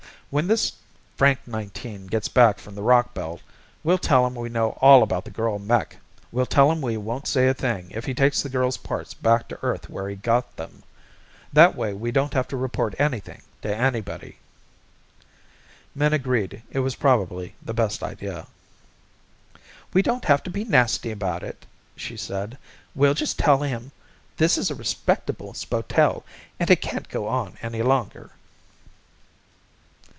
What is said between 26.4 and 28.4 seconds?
and it can't go on any longer."